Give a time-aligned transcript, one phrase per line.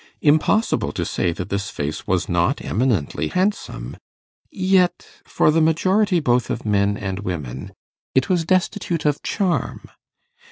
[0.23, 3.97] Impossible to say that this face was not eminently handsome;
[4.49, 7.71] yet, for the majority both of men and women,
[8.15, 9.85] it was destitute of charm.